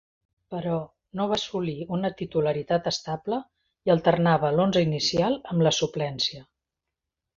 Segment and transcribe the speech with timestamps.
[0.53, 0.77] Però,
[1.19, 3.39] no va assolir una titularitat estable,
[3.91, 6.47] i alternava l'onze inicial amb la suplència.